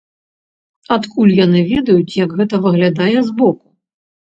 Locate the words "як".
2.25-2.29